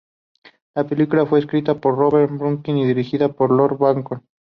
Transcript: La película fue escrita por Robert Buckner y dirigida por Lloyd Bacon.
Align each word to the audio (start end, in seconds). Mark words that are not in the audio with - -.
La 0.73 0.83
película 0.87 1.27
fue 1.27 1.37
escrita 1.37 1.75
por 1.79 1.95
Robert 1.95 2.31
Buckner 2.35 2.75
y 2.75 2.85
dirigida 2.87 3.31
por 3.31 3.51
Lloyd 3.51 3.77
Bacon. 3.77 4.23